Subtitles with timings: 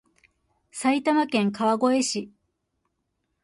[0.71, 2.31] 埼玉県川越市